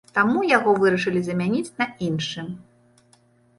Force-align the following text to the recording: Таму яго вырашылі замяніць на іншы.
Таму 0.13 0.39
яго 0.57 0.73
вырашылі 0.83 1.21
замяніць 1.29 1.75
на 1.83 1.89
іншы. 2.09 2.49